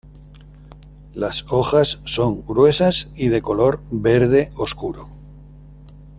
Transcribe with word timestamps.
Las 1.13 1.45
hojas 1.51 2.01
son 2.05 2.43
gruesas 2.43 3.13
y 3.15 3.27
de 3.27 3.43
color 3.43 3.83
verde 3.91 4.49
oscuro. 4.57 5.09